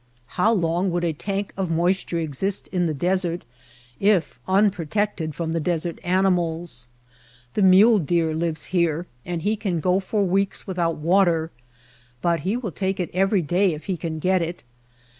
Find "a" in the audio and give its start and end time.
1.03-1.13